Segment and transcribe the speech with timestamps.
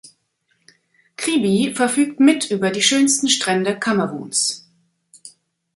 [1.15, 4.67] Kribi verfügt mit über die schönsten Strände Kameruns.